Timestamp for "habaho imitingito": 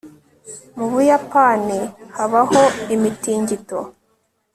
2.15-3.79